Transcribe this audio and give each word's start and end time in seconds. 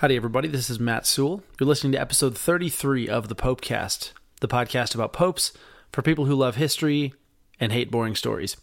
Howdy, 0.00 0.16
everybody. 0.16 0.48
This 0.48 0.70
is 0.70 0.80
Matt 0.80 1.04
Sewell. 1.04 1.42
You're 1.58 1.68
listening 1.68 1.92
to 1.92 2.00
episode 2.00 2.34
33 2.34 3.06
of 3.06 3.28
the 3.28 3.34
Popecast, 3.34 4.12
the 4.40 4.48
podcast 4.48 4.94
about 4.94 5.12
popes 5.12 5.52
for 5.92 6.00
people 6.00 6.24
who 6.24 6.34
love 6.34 6.56
history 6.56 7.12
and 7.60 7.70
hate 7.70 7.90
boring 7.90 8.16
stories. 8.16 8.56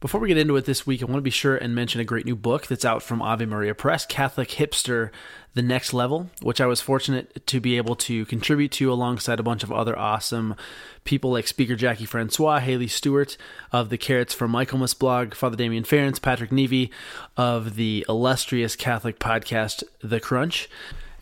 Before 0.00 0.18
we 0.18 0.28
get 0.28 0.38
into 0.38 0.56
it 0.56 0.64
this 0.64 0.86
week, 0.86 1.02
I 1.02 1.04
want 1.04 1.18
to 1.18 1.20
be 1.20 1.28
sure 1.28 1.56
and 1.56 1.74
mention 1.74 2.00
a 2.00 2.06
great 2.06 2.24
new 2.24 2.34
book 2.34 2.66
that's 2.66 2.86
out 2.86 3.02
from 3.02 3.20
Ave 3.20 3.44
Maria 3.44 3.74
Press, 3.74 4.06
Catholic 4.06 4.48
Hipster 4.48 5.10
The 5.52 5.60
Next 5.60 5.92
Level, 5.92 6.30
which 6.40 6.58
I 6.58 6.64
was 6.64 6.80
fortunate 6.80 7.46
to 7.46 7.60
be 7.60 7.76
able 7.76 7.94
to 7.96 8.24
contribute 8.24 8.72
to 8.72 8.90
alongside 8.90 9.38
a 9.38 9.42
bunch 9.42 9.62
of 9.62 9.70
other 9.70 9.98
awesome 9.98 10.54
people 11.04 11.32
like 11.32 11.46
speaker 11.46 11.76
Jackie 11.76 12.06
Francois, 12.06 12.60
Haley 12.60 12.88
Stewart 12.88 13.36
of 13.72 13.90
the 13.90 13.98
Carrots 13.98 14.32
for 14.32 14.48
Michaelmas 14.48 14.94
blog, 14.94 15.34
Father 15.34 15.56
Damien 15.56 15.84
Ference, 15.84 16.20
Patrick 16.20 16.50
Nevy 16.50 16.90
of 17.36 17.76
the 17.76 18.06
illustrious 18.08 18.76
Catholic 18.76 19.18
podcast 19.18 19.84
The 20.02 20.18
Crunch 20.18 20.70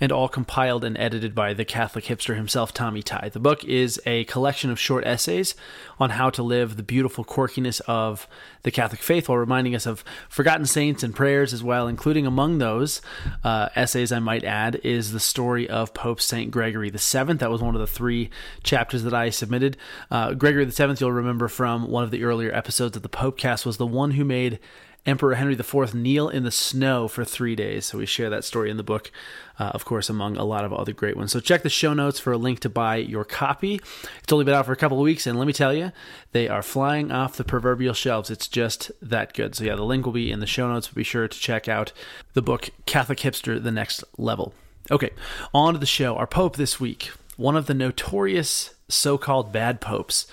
and 0.00 0.12
all 0.12 0.28
compiled 0.28 0.84
and 0.84 0.96
edited 0.98 1.34
by 1.34 1.52
the 1.52 1.64
Catholic 1.64 2.04
hipster 2.04 2.36
himself, 2.36 2.72
Tommy 2.72 3.02
Tighe. 3.02 3.32
The 3.32 3.40
book 3.40 3.64
is 3.64 4.00
a 4.06 4.24
collection 4.24 4.70
of 4.70 4.78
short 4.78 5.06
essays 5.06 5.54
on 5.98 6.10
how 6.10 6.30
to 6.30 6.42
live 6.42 6.76
the 6.76 6.82
beautiful 6.82 7.24
quirkiness 7.24 7.80
of 7.86 8.28
the 8.62 8.70
Catholic 8.70 9.00
faith 9.00 9.28
while 9.28 9.38
reminding 9.38 9.74
us 9.74 9.86
of 9.86 10.04
forgotten 10.28 10.66
saints 10.66 11.02
and 11.02 11.14
prayers 11.14 11.52
as 11.52 11.62
well, 11.62 11.88
including 11.88 12.26
among 12.26 12.58
those 12.58 13.00
uh, 13.42 13.68
essays, 13.74 14.12
I 14.12 14.18
might 14.18 14.44
add, 14.44 14.80
is 14.84 15.12
the 15.12 15.20
story 15.20 15.68
of 15.68 15.94
Pope 15.94 16.20
St. 16.20 16.50
Gregory 16.50 16.90
VII. 16.90 17.34
That 17.34 17.50
was 17.50 17.62
one 17.62 17.74
of 17.74 17.80
the 17.80 17.86
three 17.86 18.30
chapters 18.62 19.02
that 19.02 19.14
I 19.14 19.30
submitted. 19.30 19.76
Uh, 20.10 20.34
Gregory 20.34 20.64
VII, 20.64 20.94
you'll 20.98 21.12
remember 21.12 21.48
from 21.48 21.88
one 21.88 22.04
of 22.04 22.10
the 22.10 22.24
earlier 22.24 22.54
episodes 22.54 22.96
of 22.96 23.02
the 23.02 23.08
Popecast, 23.08 23.66
was 23.66 23.76
the 23.76 23.86
one 23.86 24.12
who 24.12 24.24
made 24.24 24.58
Emperor 25.06 25.34
Henry 25.36 25.54
IV 25.54 25.94
kneel 25.94 26.28
in 26.28 26.44
the 26.44 26.50
snow 26.50 27.08
for 27.08 27.24
three 27.24 27.56
days. 27.56 27.86
So 27.86 27.98
we 27.98 28.06
share 28.06 28.28
that 28.30 28.44
story 28.44 28.70
in 28.70 28.76
the 28.76 28.82
book, 28.82 29.10
uh, 29.58 29.70
of 29.74 29.84
course, 29.84 30.10
among 30.10 30.36
a 30.36 30.44
lot 30.44 30.64
of 30.64 30.72
other 30.72 30.92
great 30.92 31.16
ones. 31.16 31.32
So 31.32 31.40
check 31.40 31.62
the 31.62 31.70
show 31.70 31.94
notes 31.94 32.20
for 32.20 32.32
a 32.32 32.36
link 32.36 32.60
to 32.60 32.68
buy 32.68 32.96
your 32.96 33.24
copy. 33.24 33.80
It's 34.22 34.32
only 34.32 34.44
been 34.44 34.54
out 34.54 34.66
for 34.66 34.72
a 34.72 34.76
couple 34.76 34.98
of 34.98 35.04
weeks, 35.04 35.26
and 35.26 35.38
let 35.38 35.46
me 35.46 35.52
tell 35.52 35.72
you, 35.72 35.92
they 36.32 36.48
are 36.48 36.62
flying 36.62 37.10
off 37.10 37.36
the 37.36 37.44
proverbial 37.44 37.94
shelves. 37.94 38.30
It's 38.30 38.48
just 38.48 38.90
that 39.00 39.32
good. 39.32 39.54
So 39.54 39.64
yeah, 39.64 39.76
the 39.76 39.82
link 39.82 40.04
will 40.04 40.12
be 40.12 40.30
in 40.30 40.40
the 40.40 40.46
show 40.46 40.68
notes. 40.68 40.88
Be 40.88 41.04
sure 41.04 41.26
to 41.26 41.38
check 41.38 41.68
out 41.68 41.92
the 42.34 42.42
book 42.42 42.70
Catholic 42.84 43.18
Hipster: 43.18 43.62
The 43.62 43.70
Next 43.70 44.04
Level. 44.18 44.52
Okay, 44.90 45.10
on 45.54 45.74
to 45.74 45.80
the 45.80 45.86
show. 45.86 46.16
Our 46.16 46.26
Pope 46.26 46.56
this 46.56 46.78
week, 46.78 47.12
one 47.36 47.56
of 47.56 47.66
the 47.66 47.74
notorious 47.74 48.74
so-called 48.88 49.52
bad 49.52 49.80
popes. 49.80 50.26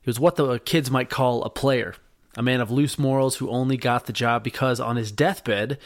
He 0.00 0.10
was 0.10 0.20
what 0.20 0.36
the 0.36 0.58
kids 0.58 0.90
might 0.90 1.08
call 1.08 1.42
a 1.42 1.50
player 1.50 1.94
a 2.36 2.42
man 2.42 2.60
of 2.60 2.70
loose 2.70 2.98
morals 2.98 3.36
who 3.36 3.48
only 3.48 3.76
got 3.76 4.06
the 4.06 4.12
job 4.12 4.42
because 4.42 4.80
on 4.80 4.96
his 4.96 5.12
deathbed, 5.12 5.78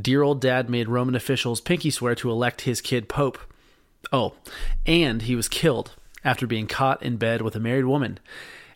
dear 0.00 0.22
old 0.22 0.40
dad 0.40 0.68
made 0.68 0.88
Roman 0.88 1.14
officials 1.14 1.60
pinky 1.60 1.90
swear 1.90 2.14
to 2.16 2.30
elect 2.30 2.62
his 2.62 2.80
kid 2.80 3.08
pope. 3.08 3.38
Oh, 4.12 4.34
and 4.86 5.22
he 5.22 5.36
was 5.36 5.48
killed 5.48 5.92
after 6.24 6.46
being 6.46 6.66
caught 6.66 7.02
in 7.02 7.16
bed 7.16 7.42
with 7.42 7.56
a 7.56 7.60
married 7.60 7.86
woman 7.86 8.18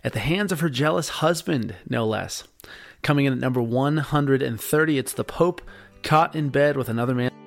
at 0.05 0.12
the 0.12 0.21
hands 0.21 0.53
of 0.53 0.61
her 0.61 0.69
jealous 0.69 1.09
husband, 1.09 1.75
no 1.89 2.06
less. 2.06 2.45
Coming 3.03 3.27
in 3.27 3.33
at 3.33 3.39
number 3.39 3.61
130, 3.62 4.99
it's 4.99 5.12
the 5.12 5.25
Pope 5.25 5.61
caught 6.03 6.34
in 6.34 6.49
bed 6.49 6.77
with 6.77 6.89
another 6.89 7.15
man. 7.15 7.38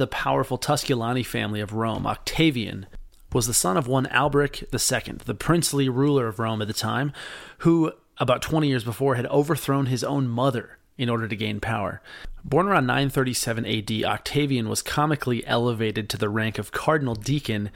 The 0.00 0.06
powerful 0.06 0.56
Tusculani 0.56 1.22
family 1.24 1.60
of 1.60 1.74
Rome, 1.74 2.06
Octavian 2.06 2.86
was 3.34 3.46
the 3.46 3.52
son 3.52 3.76
of 3.76 3.86
one 3.86 4.06
Alberic 4.06 4.62
II, 4.62 5.16
the 5.26 5.36
princely 5.38 5.90
ruler 5.90 6.26
of 6.26 6.38
Rome 6.38 6.62
at 6.62 6.68
the 6.68 6.72
time, 6.72 7.12
who, 7.58 7.92
about 8.16 8.40
20 8.40 8.66
years 8.66 8.82
before, 8.82 9.16
had 9.16 9.26
overthrown 9.26 9.86
his 9.86 10.02
own 10.02 10.26
mother 10.26 10.78
in 10.96 11.10
order 11.10 11.28
to 11.28 11.36
gain 11.36 11.60
power. 11.60 12.00
Born 12.42 12.66
around 12.66 12.86
937 12.86 13.66
AD, 13.66 14.04
Octavian 14.10 14.70
was 14.70 14.80
comically 14.80 15.46
elevated 15.46 16.08
to 16.08 16.16
the 16.16 16.30
rank 16.30 16.58
of 16.58 16.72
cardinal 16.72 17.14
deacon 17.14 17.70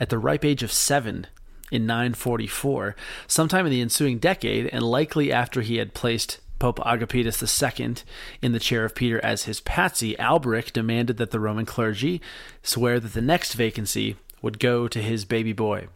at 0.00 0.08
the 0.08 0.18
ripe 0.18 0.44
age 0.44 0.64
of 0.64 0.72
seven 0.72 1.28
in 1.70 1.86
944, 1.86 2.96
sometime 3.28 3.64
in 3.64 3.70
the 3.70 3.80
ensuing 3.80 4.18
decade, 4.18 4.66
and 4.72 4.82
likely 4.82 5.32
after 5.32 5.60
he 5.60 5.76
had 5.76 5.94
placed 5.94 6.40
Pope 6.60 6.78
Agapetus 6.80 7.42
II 7.42 7.96
in 8.40 8.52
the 8.52 8.60
chair 8.60 8.84
of 8.84 8.94
Peter 8.94 9.18
as 9.24 9.44
his 9.44 9.60
patsy, 9.60 10.16
Alberic 10.20 10.72
demanded 10.72 11.16
that 11.16 11.32
the 11.32 11.40
Roman 11.40 11.66
clergy 11.66 12.20
swear 12.62 13.00
that 13.00 13.14
the 13.14 13.20
next 13.20 13.54
vacancy 13.54 14.14
would 14.42 14.60
go 14.60 14.86
to 14.86 15.02
his 15.02 15.24
baby 15.24 15.52
boy. 15.52 15.88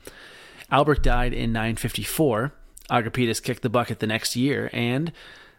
Alberic 0.72 1.02
died 1.02 1.32
in 1.32 1.52
954. 1.52 2.52
Agapetus 2.90 3.42
kicked 3.42 3.62
the 3.62 3.70
bucket 3.70 4.00
the 4.00 4.06
next 4.06 4.34
year, 4.34 4.68
and 4.72 5.12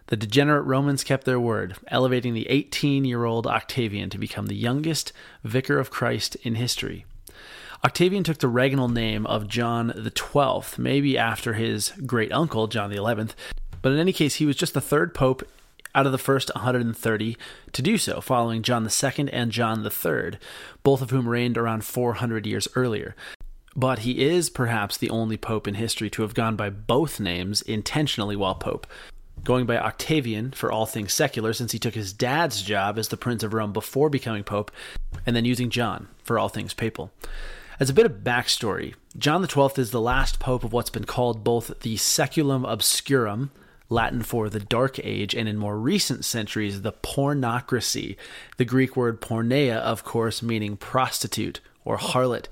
the 0.07 0.17
degenerate 0.17 0.65
Romans 0.65 1.03
kept 1.03 1.25
their 1.25 1.39
word, 1.39 1.75
elevating 1.87 2.33
the 2.33 2.49
18 2.49 3.05
year 3.05 3.23
old 3.23 3.47
Octavian 3.47 4.09
to 4.09 4.17
become 4.17 4.47
the 4.47 4.55
youngest 4.55 5.13
vicar 5.43 5.79
of 5.79 5.89
Christ 5.89 6.35
in 6.43 6.55
history. 6.55 7.05
Octavian 7.83 8.23
took 8.23 8.39
the 8.39 8.47
regnal 8.47 8.91
name 8.91 9.27
of 9.27 9.47
John 9.47 9.93
the 9.95 10.09
Twelfth, 10.09 10.79
maybe 10.79 11.17
after 11.17 11.53
his 11.53 11.91
great 12.05 12.31
uncle, 12.31 12.67
John 12.67 12.89
the 12.89 12.95
Eleventh, 12.95 13.35
but 13.85 13.91
in 13.91 13.99
any 13.99 14.13
case, 14.13 14.37
he 14.37 14.47
was 14.47 14.55
just 14.55 14.73
the 14.73 14.81
third 14.81 15.13
pope 15.13 15.47
out 15.93 16.07
of 16.07 16.11
the 16.11 16.17
first 16.17 16.49
130 16.55 17.37
to 17.71 17.81
do 17.83 17.99
so, 17.99 18.19
following 18.19 18.63
John 18.63 18.83
II 18.83 19.29
and 19.31 19.51
John 19.51 19.85
III, 19.85 20.39
both 20.81 21.03
of 21.03 21.11
whom 21.11 21.29
reigned 21.29 21.55
around 21.55 21.85
400 21.85 22.47
years 22.47 22.67
earlier. 22.73 23.15
But 23.75 23.99
he 23.99 24.25
is 24.25 24.49
perhaps 24.49 24.97
the 24.97 25.11
only 25.11 25.37
pope 25.37 25.67
in 25.67 25.75
history 25.75 26.09
to 26.09 26.23
have 26.23 26.33
gone 26.33 26.55
by 26.55 26.71
both 26.71 27.19
names 27.19 27.61
intentionally 27.61 28.35
while 28.35 28.55
pope, 28.55 28.87
going 29.43 29.67
by 29.67 29.77
Octavian 29.77 30.49
for 30.49 30.71
all 30.71 30.87
things 30.87 31.13
secular, 31.13 31.53
since 31.53 31.71
he 31.71 31.77
took 31.77 31.93
his 31.93 32.11
dad's 32.11 32.63
job 32.63 32.97
as 32.97 33.09
the 33.09 33.17
Prince 33.17 33.43
of 33.43 33.53
Rome 33.53 33.71
before 33.71 34.09
becoming 34.09 34.43
pope, 34.43 34.71
and 35.27 35.35
then 35.35 35.45
using 35.45 35.69
John 35.69 36.07
for 36.23 36.39
all 36.39 36.49
things 36.49 36.73
papal. 36.73 37.11
As 37.79 37.91
a 37.91 37.93
bit 37.93 38.07
of 38.07 38.23
backstory, 38.23 38.95
John 39.15 39.47
XII 39.47 39.79
is 39.79 39.91
the 39.91 40.01
last 40.01 40.39
pope 40.39 40.63
of 40.63 40.73
what's 40.73 40.89
been 40.89 41.03
called 41.03 41.43
both 41.43 41.81
the 41.81 41.97
Saeculum 41.97 42.67
Obscurum, 42.67 43.51
Latin 43.89 44.23
for 44.23 44.49
the 44.49 44.59
Dark 44.59 44.99
Age, 45.03 45.35
and 45.35 45.47
in 45.47 45.57
more 45.57 45.77
recent 45.77 46.25
centuries, 46.25 46.81
the 46.81 46.91
pornocracy, 46.91 48.15
the 48.57 48.65
Greek 48.65 48.95
word 48.95 49.21
porneia, 49.21 49.77
of 49.77 50.03
course, 50.03 50.41
meaning 50.41 50.75
prostitute 50.75 51.59
or 51.83 51.97
harlot. 51.97 52.47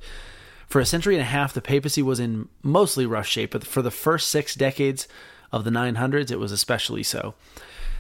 For 0.68 0.80
a 0.80 0.86
century 0.86 1.16
and 1.16 1.22
a 1.22 1.26
half, 1.26 1.54
the 1.54 1.62
papacy 1.62 2.02
was 2.02 2.20
in 2.20 2.50
mostly 2.62 3.06
rough 3.06 3.28
shape, 3.28 3.52
but 3.52 3.66
for 3.66 3.82
the 3.82 3.92
first 3.92 4.28
six 4.28 4.56
decades 4.56 5.08
of 5.52 5.64
the 5.64 5.72
900s, 5.72 6.32
it 6.32 6.40
was 6.40 6.52
especially 6.52 7.04
so. 7.04 7.34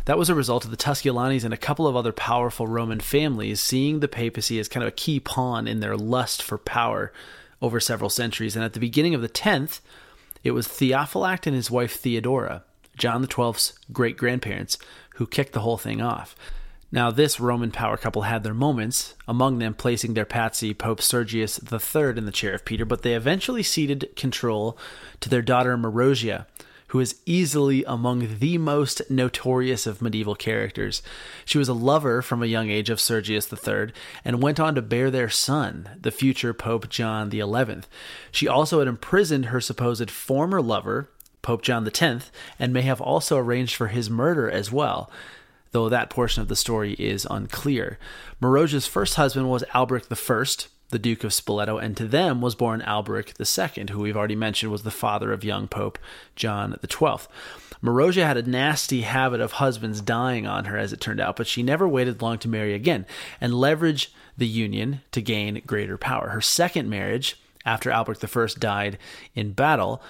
That 0.06 0.18
was 0.18 0.30
a 0.30 0.36
result 0.36 0.66
of 0.66 0.72
the 0.72 0.78
Tusculanis 0.78 1.44
and 1.44 1.54
a 1.54 1.58
couple 1.58 1.88
of 1.88 1.96
other 1.96 2.12
powerful 2.12 2.68
Roman 2.68 3.00
families 3.00 3.62
seeing 3.62 4.00
the 4.00 4.08
papacy 4.08 4.60
as 4.60 4.68
kind 4.68 4.84
of 4.84 4.90
a 4.90 4.92
key 4.92 5.20
pawn 5.20 5.68
in 5.68 5.80
their 5.80 5.96
lust 5.96 6.44
for 6.44 6.58
power 6.58 7.14
over 7.62 7.80
several 7.80 8.10
centuries. 8.10 8.56
And 8.56 8.66
at 8.66 8.74
the 8.74 8.80
beginning 8.80 9.16
of 9.16 9.22
the 9.22 9.30
10th, 9.30 9.80
it 10.44 10.52
was 10.52 10.68
Theophylact 10.68 11.48
and 11.48 11.56
his 11.56 11.72
wife 11.72 11.96
Theodora 11.96 12.64
John 12.98 13.28
XII's 13.28 13.74
great 13.92 14.18
grandparents, 14.18 14.78
who 15.16 15.28
kicked 15.28 15.54
the 15.54 15.62
whole 15.62 15.78
thing 15.78 16.02
off. 16.02 16.36
Now, 16.92 17.10
this 17.10 17.40
Roman 17.40 17.72
power 17.72 17.98
couple 17.98 18.22
had 18.22 18.44
their 18.44 18.54
moments, 18.54 19.16
among 19.28 19.58
them 19.58 19.74
placing 19.74 20.14
their 20.14 20.26
patsy 20.26 20.76
Pope 20.76 21.02
Sergius 21.02 21.60
III 21.60 22.18
in 22.18 22.26
the 22.26 22.32
chair 22.32 22.54
of 22.54 22.66
Peter, 22.66 22.86
but 22.86 23.02
they 23.02 23.16
eventually 23.16 23.64
ceded 23.64 24.16
control 24.16 24.78
to 25.20 25.28
their 25.28 25.42
daughter 25.42 25.76
Marozia, 25.76 26.46
who 26.94 27.00
is 27.00 27.16
easily 27.26 27.84
among 27.86 28.38
the 28.38 28.60
most 28.60 29.02
notorious 29.10 29.88
of 29.88 30.04
medieval 30.04 30.36
characters. 30.36 31.02
She 31.44 31.58
was 31.58 31.68
a 31.68 31.74
lover 31.74 32.22
from 32.22 32.44
a 32.44 32.46
young 32.46 32.70
age 32.70 32.92
of 32.92 33.02
Sergius 33.02 33.52
III 33.52 33.92
and 34.24 34.44
went 34.44 34.60
on 34.60 34.76
to 34.76 34.82
bear 34.84 35.10
their 35.10 35.30
son, 35.30 35.90
the 36.00 36.12
future 36.12 36.54
Pope 36.54 36.90
John 36.90 37.32
XI. 37.32 37.88
She 38.32 38.48
also 38.48 38.78
had 38.78 38.88
imprisoned 38.88 39.46
her 39.46 39.60
supposed 39.60 40.12
former 40.12 40.62
lover, 40.62 41.10
Pope 41.44 41.62
John 41.62 41.88
X, 41.88 42.32
and 42.58 42.74
may 42.74 42.82
have 42.82 43.00
also 43.00 43.38
arranged 43.38 43.76
for 43.76 43.88
his 43.88 44.10
murder 44.10 44.50
as 44.50 44.72
well, 44.72 45.12
though 45.72 45.90
that 45.90 46.10
portion 46.10 46.42
of 46.42 46.48
the 46.48 46.56
story 46.56 46.94
is 46.94 47.28
unclear. 47.30 48.00
Marozia's 48.42 48.88
first 48.88 49.16
husband 49.16 49.50
was 49.50 49.64
Alberic 49.76 50.06
I, 50.10 50.44
the 50.90 51.00
Duke 51.00 51.24
of 51.24 51.32
Spoleto, 51.32 51.82
and 51.82 51.96
to 51.98 52.08
them 52.08 52.42
was 52.42 52.56
born 52.56 52.82
Alberic 52.82 53.34
II, 53.40 53.86
who 53.92 54.00
we've 54.00 54.18
already 54.18 54.36
mentioned 54.36 54.72
was 54.72 54.84
the 54.84 54.92
father 54.92 55.32
of 55.32 55.44
young 55.44 55.68
Pope 55.68 56.00
John 56.36 56.78
XII. 56.84 57.28
Marozia 57.84 58.26
had 58.26 58.38
a 58.38 58.50
nasty 58.50 59.02
habit 59.02 59.42
of 59.42 59.54
husbands 59.54 60.00
dying 60.00 60.48
on 60.48 60.66
her, 60.66 60.78
as 60.78 60.94
it 60.94 61.02
turned 61.02 61.20
out, 61.20 61.36
but 61.36 61.48
she 61.48 61.62
never 61.62 61.88
waited 61.88 62.22
long 62.22 62.38
to 62.38 62.48
marry 62.48 62.74
again 62.74 63.06
and 63.42 63.54
leverage 63.54 64.14
the 64.38 64.48
union 64.48 65.02
to 65.12 65.22
gain 65.22 65.62
greater 65.68 65.98
power. 65.98 66.30
Her 66.30 66.42
second 66.42 66.90
marriage, 66.90 67.38
after 67.66 67.92
Alberic 67.92 68.24
I 68.24 68.48
died 68.58 68.98
in 69.36 69.52
battle, 69.52 70.02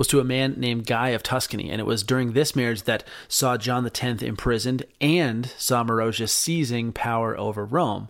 was 0.00 0.06
to 0.06 0.18
a 0.18 0.24
man 0.24 0.54
named 0.56 0.86
Guy 0.86 1.10
of 1.10 1.22
Tuscany, 1.22 1.68
and 1.68 1.78
it 1.78 1.84
was 1.84 2.02
during 2.02 2.32
this 2.32 2.56
marriage 2.56 2.84
that 2.84 3.04
saw 3.28 3.58
John 3.58 3.84
X 3.84 4.22
imprisoned 4.22 4.86
and 4.98 5.44
saw 5.58 5.84
Marozia 5.84 6.26
seizing 6.26 6.90
power 6.90 7.36
over 7.36 7.66
Rome. 7.66 8.08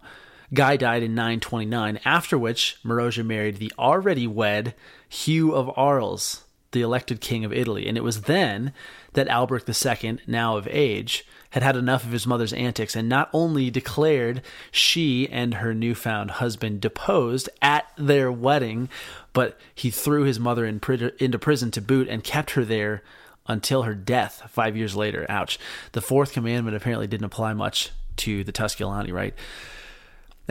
Guy 0.54 0.76
died 0.76 1.02
in 1.02 1.16
929, 1.16 1.98
after 2.04 2.38
which 2.38 2.76
Marozia 2.84 3.26
married 3.26 3.56
the 3.56 3.72
already 3.76 4.28
wed 4.28 4.76
Hugh 5.08 5.52
of 5.52 5.68
Arles, 5.76 6.44
the 6.72 6.82
elected 6.82 7.20
king 7.20 7.44
of 7.44 7.52
Italy. 7.52 7.88
And 7.88 7.96
it 7.96 8.04
was 8.04 8.22
then 8.22 8.72
that 9.14 9.28
Alberic 9.28 9.64
II, 9.68 10.18
now 10.26 10.56
of 10.56 10.68
age, 10.70 11.26
had 11.50 11.62
had 11.62 11.76
enough 11.76 12.04
of 12.04 12.12
his 12.12 12.26
mother's 12.26 12.52
antics 12.52 12.94
and 12.94 13.08
not 13.08 13.28
only 13.32 13.70
declared 13.70 14.42
she 14.70 15.28
and 15.28 15.54
her 15.54 15.74
newfound 15.74 16.32
husband 16.32 16.80
deposed 16.80 17.48
at 17.60 17.86
their 17.98 18.30
wedding, 18.30 18.88
but 19.32 19.58
he 19.74 19.90
threw 19.90 20.22
his 20.22 20.38
mother 20.38 20.64
in 20.64 20.80
into 21.18 21.38
prison 21.38 21.70
to 21.72 21.80
boot 21.80 22.08
and 22.08 22.22
kept 22.22 22.52
her 22.52 22.64
there 22.64 23.02
until 23.46 23.82
her 23.82 23.94
death 23.94 24.48
five 24.48 24.76
years 24.76 24.94
later. 24.94 25.26
Ouch. 25.28 25.58
The 25.92 26.00
fourth 26.00 26.32
commandment 26.32 26.76
apparently 26.76 27.08
didn't 27.08 27.24
apply 27.24 27.52
much 27.52 27.90
to 28.18 28.44
the 28.44 28.52
Tusculani, 28.52 29.12
right? 29.12 29.34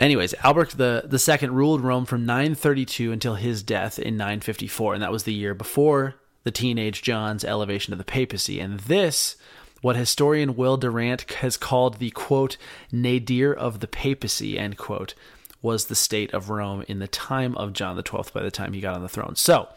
Anyways, 0.00 0.32
Albert 0.42 0.70
the, 0.70 1.02
the 1.04 1.18
second 1.18 1.52
ruled 1.52 1.82
Rome 1.82 2.06
from 2.06 2.24
932 2.24 3.12
until 3.12 3.34
his 3.34 3.62
death 3.62 3.98
in 3.98 4.16
954, 4.16 4.94
and 4.94 5.02
that 5.02 5.12
was 5.12 5.24
the 5.24 5.34
year 5.34 5.52
before 5.52 6.14
the 6.42 6.50
teenage 6.50 7.02
John's 7.02 7.44
elevation 7.44 7.90
to 7.92 7.98
the 7.98 8.04
papacy. 8.04 8.60
And 8.60 8.80
this, 8.80 9.36
what 9.82 9.96
historian 9.96 10.56
Will 10.56 10.78
Durant 10.78 11.30
has 11.34 11.58
called 11.58 11.98
the 11.98 12.10
quote 12.12 12.56
nadir 12.90 13.52
of 13.52 13.80
the 13.80 13.86
papacy, 13.86 14.58
end 14.58 14.78
quote, 14.78 15.14
was 15.60 15.84
the 15.84 15.94
state 15.94 16.32
of 16.32 16.48
Rome 16.48 16.82
in 16.88 16.98
the 16.98 17.06
time 17.06 17.54
of 17.58 17.74
John 17.74 17.96
the 17.96 18.02
Twelfth 18.02 18.32
by 18.32 18.42
the 18.42 18.50
time 18.50 18.72
he 18.72 18.80
got 18.80 18.94
on 18.94 19.02
the 19.02 19.08
throne. 19.10 19.36
So 19.36 19.68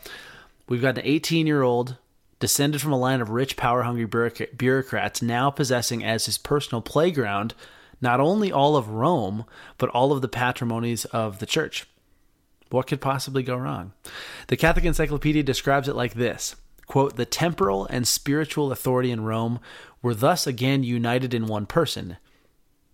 we've 0.70 0.82
got 0.82 0.98
an 0.98 1.04
18 1.06 1.46
year 1.46 1.64
old 1.64 1.98
descended 2.40 2.80
from 2.80 2.94
a 2.94 2.98
line 2.98 3.20
of 3.20 3.30
rich, 3.30 3.58
power 3.58 3.84
hungry 3.84 4.06
bureaucrats, 4.06 5.22
now 5.22 5.50
possessing 5.50 6.02
as 6.02 6.28
his 6.28 6.38
personal 6.38 6.82
playground 6.82 7.54
not 8.04 8.20
only 8.20 8.52
all 8.52 8.76
of 8.76 8.90
Rome, 8.90 9.46
but 9.80 9.90
all 9.90 10.12
of 10.12 10.22
the 10.22 10.28
patrimonies 10.28 11.06
of 11.06 11.40
the 11.40 11.46
church. 11.46 11.88
What 12.70 12.86
could 12.86 13.02
possibly 13.02 13.44
go 13.44 13.56
wrong? 13.56 13.94
The 14.48 14.58
Catholic 14.58 14.86
Encyclopedia 14.86 15.42
describes 15.42 15.88
it 15.88 15.96
like 15.96 16.14
this 16.14 16.56
quote, 16.86 17.16
The 17.16 17.26
temporal 17.26 17.86
and 17.86 18.08
spiritual 18.08 18.72
authority 18.72 19.10
in 19.10 19.24
Rome 19.24 19.60
were 20.02 20.14
thus 20.14 20.46
again 20.46 20.84
united 20.84 21.34
in 21.34 21.48
one 21.48 21.66
person, 21.66 22.18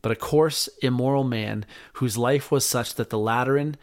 but 0.02 0.12
a 0.12 0.16
coarse, 0.16 0.70
immoral 0.82 1.24
man 1.24 1.66
whose 1.94 2.18
life 2.18 2.52
was 2.52 2.64
such 2.64 2.96
that 2.96 3.10
the 3.10 3.18
Lateran 3.18 3.76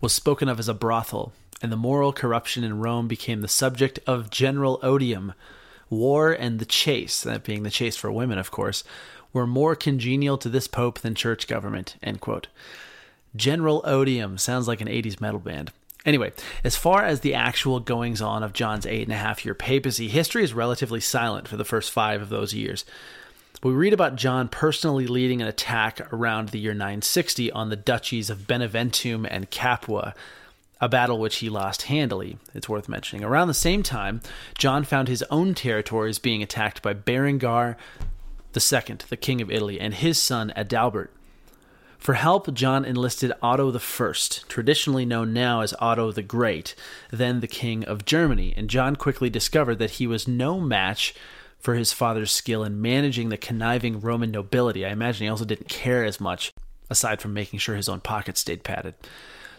was 0.00 0.12
spoken 0.12 0.48
of 0.48 0.58
as 0.58 0.68
a 0.68 0.74
brothel, 0.74 1.32
and 1.62 1.70
the 1.70 1.76
moral 1.76 2.12
corruption 2.12 2.64
in 2.64 2.80
Rome 2.80 3.06
became 3.06 3.40
the 3.40 3.48
subject 3.48 4.00
of 4.06 4.28
general 4.28 4.80
odium. 4.82 5.34
War 5.88 6.32
and 6.32 6.58
the 6.58 6.66
chase, 6.66 7.22
that 7.22 7.44
being 7.44 7.62
the 7.62 7.70
chase 7.70 7.96
for 7.96 8.10
women, 8.10 8.38
of 8.38 8.50
course, 8.50 8.82
were 9.34 9.46
more 9.46 9.74
congenial 9.74 10.38
to 10.38 10.48
this 10.48 10.66
pope 10.66 11.00
than 11.00 11.14
church 11.14 11.46
government. 11.46 11.96
End 12.02 12.22
quote. 12.22 12.46
General 13.36 13.82
Odium 13.84 14.38
sounds 14.38 14.66
like 14.66 14.80
an 14.80 14.88
80s 14.88 15.20
metal 15.20 15.40
band. 15.40 15.72
Anyway, 16.06 16.32
as 16.62 16.76
far 16.76 17.02
as 17.02 17.20
the 17.20 17.34
actual 17.34 17.80
goings 17.80 18.22
on 18.22 18.42
of 18.42 18.52
John's 18.52 18.86
eight 18.86 19.02
and 19.02 19.12
a 19.12 19.16
half 19.16 19.44
year 19.44 19.54
papacy, 19.54 20.08
history 20.08 20.44
is 20.44 20.54
relatively 20.54 21.00
silent 21.00 21.48
for 21.48 21.56
the 21.56 21.64
first 21.64 21.90
five 21.90 22.22
of 22.22 22.28
those 22.28 22.54
years. 22.54 22.84
We 23.62 23.72
read 23.72 23.94
about 23.94 24.16
John 24.16 24.48
personally 24.48 25.06
leading 25.06 25.40
an 25.40 25.48
attack 25.48 26.12
around 26.12 26.50
the 26.50 26.58
year 26.58 26.74
960 26.74 27.50
on 27.52 27.70
the 27.70 27.76
duchies 27.76 28.28
of 28.28 28.40
Beneventum 28.40 29.26
and 29.30 29.50
Capua, 29.50 30.14
a 30.82 30.88
battle 30.88 31.18
which 31.18 31.36
he 31.36 31.48
lost 31.48 31.82
handily, 31.82 32.36
it's 32.52 32.68
worth 32.68 32.90
mentioning. 32.90 33.24
Around 33.24 33.48
the 33.48 33.54
same 33.54 33.82
time, 33.82 34.20
John 34.58 34.84
found 34.84 35.08
his 35.08 35.22
own 35.30 35.54
territories 35.54 36.18
being 36.18 36.42
attacked 36.42 36.82
by 36.82 36.92
Berengar 36.92 37.76
II, 38.54 38.98
the 39.08 39.16
king 39.16 39.40
of 39.40 39.50
Italy, 39.50 39.80
and 39.80 39.94
his 39.94 40.20
son 40.20 40.52
Adalbert. 40.56 41.08
For 41.98 42.14
help, 42.14 42.52
John 42.52 42.84
enlisted 42.84 43.32
Otto 43.40 43.72
I, 43.72 44.12
traditionally 44.46 45.06
known 45.06 45.32
now 45.32 45.62
as 45.62 45.74
Otto 45.78 46.12
the 46.12 46.22
Great, 46.22 46.74
then 47.10 47.40
the 47.40 47.46
king 47.46 47.82
of 47.84 48.04
Germany, 48.04 48.52
and 48.56 48.68
John 48.68 48.94
quickly 48.94 49.30
discovered 49.30 49.76
that 49.76 49.92
he 49.92 50.06
was 50.06 50.28
no 50.28 50.60
match 50.60 51.14
for 51.58 51.74
his 51.74 51.94
father's 51.94 52.30
skill 52.30 52.62
in 52.62 52.82
managing 52.82 53.30
the 53.30 53.38
conniving 53.38 54.00
Roman 54.02 54.30
nobility. 54.30 54.84
I 54.84 54.90
imagine 54.90 55.24
he 55.24 55.30
also 55.30 55.46
didn't 55.46 55.70
care 55.70 56.04
as 56.04 56.20
much, 56.20 56.52
aside 56.90 57.22
from 57.22 57.32
making 57.32 57.58
sure 57.58 57.74
his 57.74 57.88
own 57.88 58.00
pockets 58.00 58.40
stayed 58.40 58.64
padded. 58.64 58.92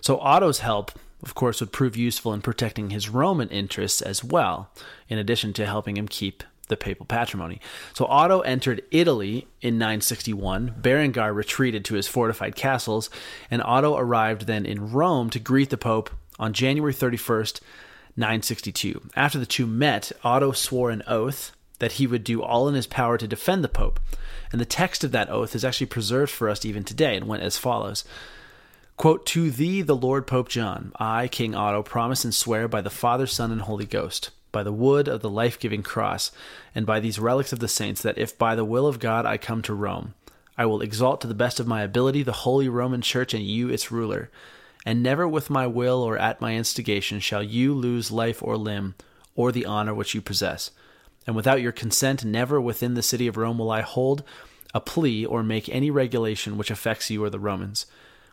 So 0.02 0.20
Otto's 0.20 0.60
help, 0.60 0.92
of 1.24 1.34
course, 1.34 1.62
would 1.62 1.72
prove 1.72 1.98
useful 1.98 2.32
in 2.32 2.44
protecting 2.44 2.92
his 2.92 3.10
Roman 3.10 3.50
interests 3.50 4.04
as 4.04 4.24
well, 4.24 4.70
in 5.10 5.18
addition 5.18 5.52
to 5.54 5.66
helping 5.66 5.98
him 5.98 6.08
keep 6.08 6.44
the 6.68 6.78
papal 6.78 7.06
patrimony. 7.06 7.60
So 7.94 8.06
Otto 8.06 8.42
entered 8.42 8.84
Italy 8.92 9.48
in 9.62 9.78
961. 9.78 10.76
Berengar 10.82 11.34
retreated 11.34 11.86
to 11.86 11.96
his 11.96 12.08
fortified 12.08 12.56
castles, 12.56 13.10
and 13.50 13.62
Otto 13.62 13.96
arrived 13.98 14.48
then 14.48 14.66
in 14.66 14.92
Rome 14.92 15.30
to 15.32 15.40
greet 15.40 15.70
the 15.70 15.78
Pope 15.78 16.10
on 16.40 16.54
January 16.54 16.94
31st, 16.94 17.60
962. 18.18 19.10
After 19.16 19.38
the 19.38 19.46
two 19.46 19.68
met, 19.68 20.12
Otto 20.24 20.52
swore 20.52 20.90
an 20.90 21.04
oath 21.08 21.52
that 21.80 21.94
he 21.94 22.08
would 22.08 22.24
do 22.24 22.42
all 22.42 22.68
in 22.68 22.76
his 22.76 22.88
power 22.88 23.18
to 23.18 23.28
defend 23.28 23.64
the 23.64 23.70
Pope. 23.70 24.00
And 24.52 24.62
the 24.62 24.66
text 24.66 25.04
of 25.04 25.12
that 25.12 25.30
oath 25.30 25.56
is 25.56 25.66
actually 25.66 25.88
preserved 25.88 26.32
for 26.32 26.50
us 26.50 26.64
even 26.64 26.84
today 26.84 27.18
and 27.18 27.28
went 27.28 27.44
as 27.44 27.58
follows. 27.58 28.06
Quote, 28.96 29.26
To 29.28 29.52
thee, 29.52 29.82
the 29.82 29.96
Lord 29.96 30.26
Pope 30.26 30.48
John, 30.48 30.94
I, 30.98 31.28
King 31.28 31.54
Otto, 31.54 31.84
promise 31.84 32.24
and 32.24 32.34
swear 32.34 32.70
by 32.70 32.80
the 32.80 32.90
Father, 32.90 33.28
Son, 33.28 33.52
and 33.52 33.62
Holy 33.62 33.86
Ghost 33.86 34.32
by 34.56 34.64
the 34.64 34.72
wood 34.72 35.10
of 35.10 35.22
the 35.22 35.30
life 35.30 35.60
giving 35.60 35.84
cross, 35.84 36.32
and 36.74 36.86
by 36.86 37.02
these 37.02 37.20
relics 37.20 37.52
of 37.52 37.60
the 37.60 37.68
saints, 37.68 38.02
that 38.02 38.18
if 38.18 38.38
by 38.38 38.56
the 38.56 38.64
will 38.64 38.88
of 38.88 39.02
God 39.02 39.26
I 39.26 39.38
come 39.38 39.62
to 39.64 39.74
Rome, 39.74 40.14
I 40.58 40.66
will 40.66 40.80
exalt 40.82 41.20
to 41.22 41.28
the 41.28 41.34
best 41.34 41.60
of 41.60 41.68
my 41.68 41.82
ability 41.82 42.24
the 42.24 42.32
holy 42.32 42.70
Roman 42.70 43.02
Church 43.02 43.34
and 43.34 43.44
you 43.44 43.68
its 43.68 43.92
ruler. 43.92 44.32
And 44.86 45.04
never 45.04 45.28
with 45.28 45.50
my 45.50 45.68
will 45.68 46.02
or 46.02 46.18
at 46.18 46.40
my 46.40 46.56
instigation 46.56 47.20
shall 47.20 47.44
you 47.44 47.74
lose 47.74 48.14
life 48.14 48.42
or 48.42 48.56
limb, 48.56 48.96
or 49.36 49.52
the 49.52 49.66
honor 49.66 49.94
which 49.94 50.16
you 50.16 50.22
possess. 50.22 50.72
And 51.28 51.36
without 51.36 51.62
your 51.62 51.74
consent, 51.74 52.24
never 52.24 52.62
within 52.62 52.94
the 52.94 53.02
city 53.02 53.28
of 53.28 53.36
Rome 53.36 53.58
will 53.58 53.72
I 53.72 53.82
hold 53.82 54.24
a 54.74 54.80
plea 54.80 55.26
or 55.26 55.44
make 55.44 55.68
any 55.68 55.92
regulation 55.92 56.58
which 56.58 56.72
affects 56.72 57.10
you 57.10 57.22
or 57.22 57.30
the 57.30 57.40
Romans. 57.40 57.88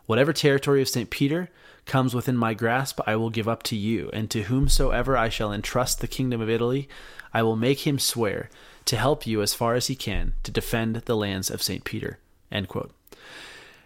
Whatever 0.06 0.32
territory 0.32 0.82
of 0.82 0.88
St. 0.88 1.10
Peter, 1.10 1.48
comes 1.84 2.14
within 2.14 2.36
my 2.36 2.54
grasp, 2.54 3.00
I 3.06 3.16
will 3.16 3.30
give 3.30 3.48
up 3.48 3.62
to 3.64 3.76
you, 3.76 4.10
and 4.12 4.30
to 4.30 4.44
whomsoever 4.44 5.16
I 5.16 5.28
shall 5.28 5.52
entrust 5.52 6.00
the 6.00 6.08
kingdom 6.08 6.40
of 6.40 6.50
Italy, 6.50 6.88
I 7.34 7.42
will 7.42 7.56
make 7.56 7.86
him 7.86 7.98
swear 7.98 8.50
to 8.84 8.96
help 8.96 9.26
you 9.26 9.42
as 9.42 9.54
far 9.54 9.74
as 9.74 9.86
he 9.86 9.94
can 9.94 10.34
to 10.42 10.50
defend 10.50 10.96
the 10.96 11.16
lands 11.16 11.50
of 11.50 11.62
St. 11.62 11.84
Peter. 11.84 12.18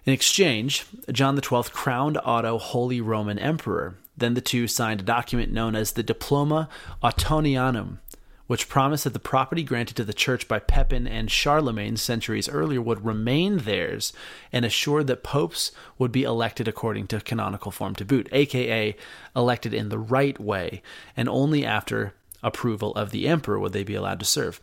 In 0.06 0.12
exchange, 0.12 0.84
John 1.10 1.36
XII 1.40 1.62
crowned 1.72 2.18
Otto 2.24 2.58
Holy 2.58 3.00
Roman 3.00 3.38
Emperor. 3.38 3.96
Then 4.16 4.34
the 4.34 4.40
two 4.40 4.66
signed 4.68 5.00
a 5.00 5.04
document 5.04 5.52
known 5.52 5.74
as 5.74 5.92
the 5.92 6.02
Diploma 6.02 6.68
Ottonianum, 7.02 7.98
which 8.46 8.68
promised 8.68 9.04
that 9.04 9.12
the 9.12 9.18
property 9.18 9.62
granted 9.62 9.96
to 9.96 10.04
the 10.04 10.14
church 10.14 10.46
by 10.46 10.58
Pepin 10.58 11.06
and 11.06 11.30
Charlemagne 11.30 11.96
centuries 11.96 12.48
earlier 12.48 12.80
would 12.80 13.04
remain 13.04 13.58
theirs 13.58 14.12
and 14.52 14.64
assured 14.64 15.06
that 15.08 15.22
popes 15.22 15.72
would 15.98 16.12
be 16.12 16.22
elected 16.22 16.68
according 16.68 17.06
to 17.08 17.20
canonical 17.20 17.70
form 17.70 17.94
to 17.96 18.04
boot, 18.04 18.28
aka 18.32 18.96
elected 19.34 19.74
in 19.74 19.88
the 19.88 19.98
right 19.98 20.38
way, 20.38 20.82
and 21.16 21.28
only 21.28 21.64
after 21.64 22.14
approval 22.42 22.92
of 22.94 23.10
the 23.10 23.26
emperor 23.26 23.58
would 23.58 23.72
they 23.72 23.84
be 23.84 23.94
allowed 23.94 24.20
to 24.20 24.26
serve. 24.26 24.60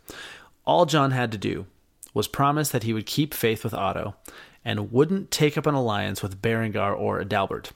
All 0.64 0.86
John 0.86 1.10
had 1.10 1.30
to 1.32 1.38
do 1.38 1.66
was 2.14 2.28
promise 2.28 2.70
that 2.70 2.84
he 2.84 2.92
would 2.92 3.06
keep 3.06 3.34
faith 3.34 3.64
with 3.64 3.74
Otto 3.74 4.14
and 4.64 4.92
wouldn't 4.92 5.30
take 5.30 5.58
up 5.58 5.66
an 5.66 5.74
alliance 5.74 6.22
with 6.22 6.40
Berengar 6.40 6.96
or 6.96 7.20
Adalbert. 7.20 7.70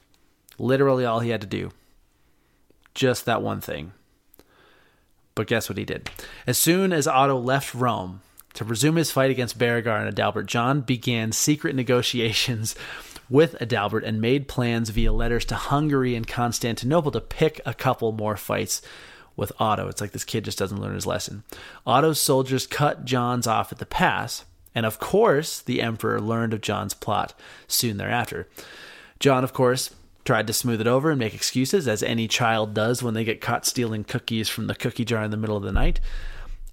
Literally 0.57 1.05
all 1.05 1.19
he 1.19 1.29
had 1.29 1.41
to 1.41 1.47
do. 1.47 1.71
Just 2.95 3.25
that 3.25 3.43
one 3.43 3.61
thing. 3.61 3.93
But 5.35 5.47
guess 5.47 5.69
what 5.69 5.77
he 5.77 5.85
did? 5.85 6.09
As 6.45 6.57
soon 6.57 6.91
as 6.91 7.07
Otto 7.07 7.37
left 7.37 7.73
Rome 7.73 8.21
to 8.53 8.65
resume 8.65 8.97
his 8.97 9.11
fight 9.11 9.31
against 9.31 9.57
Berengar 9.57 10.05
and 10.05 10.13
Adalbert, 10.13 10.47
John 10.47 10.81
began 10.81 11.31
secret 11.31 11.75
negotiations 11.75 12.75
with 13.29 13.55
Adalbert 13.59 14.03
and 14.03 14.19
made 14.19 14.47
plans 14.47 14.89
via 14.89 15.13
letters 15.13 15.45
to 15.45 15.55
Hungary 15.55 16.15
and 16.15 16.27
Constantinople 16.27 17.11
to 17.11 17.21
pick 17.21 17.61
a 17.65 17.73
couple 17.73 18.11
more 18.11 18.35
fights 18.35 18.81
with 19.35 19.53
Otto. 19.59 19.87
It's 19.87 20.01
like 20.01 20.11
this 20.11 20.25
kid 20.25 20.45
just 20.45 20.57
doesn't 20.57 20.81
learn 20.81 20.95
his 20.95 21.07
lesson. 21.07 21.43
Otto's 21.85 22.19
soldiers 22.19 22.67
cut 22.67 23.05
John's 23.05 23.47
off 23.47 23.71
at 23.71 23.77
the 23.77 23.85
pass, 23.85 24.45
and 24.75 24.85
of 24.85 24.99
course, 24.99 25.61
the 25.61 25.81
emperor 25.81 26.19
learned 26.19 26.53
of 26.53 26.61
John's 26.61 26.93
plot 26.93 27.33
soon 27.67 27.97
thereafter. 27.97 28.47
John, 29.19 29.43
of 29.43 29.53
course, 29.53 29.91
tried 30.29 30.45
to 30.45 30.53
smooth 30.53 30.79
it 30.79 30.85
over 30.85 31.09
and 31.09 31.17
make 31.17 31.33
excuses, 31.33 31.87
as 31.87 32.03
any 32.03 32.27
child 32.27 32.75
does 32.75 33.01
when 33.01 33.15
they 33.15 33.23
get 33.23 33.41
caught 33.41 33.65
stealing 33.65 34.03
cookies 34.03 34.47
from 34.47 34.67
the 34.67 34.75
cookie 34.75 35.03
jar 35.03 35.23
in 35.23 35.31
the 35.31 35.37
middle 35.37 35.57
of 35.57 35.63
the 35.63 35.71
night. 35.71 35.99